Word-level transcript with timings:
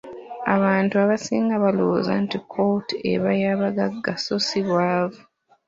Abantu 0.55 0.93
abasinga 1.03 1.55
balowooza 1.63 2.13
nti 2.23 2.37
kkooti 2.41 2.95
eba 3.13 3.31
y'abagagga 3.41 4.13
so 4.23 4.35
si 4.47 4.59
baavu. 4.69 5.21